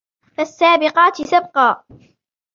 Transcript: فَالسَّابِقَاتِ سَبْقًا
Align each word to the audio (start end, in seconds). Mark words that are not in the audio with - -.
فَالسَّابِقَاتِ 0.37 1.21
سَبْقًا 1.21 1.83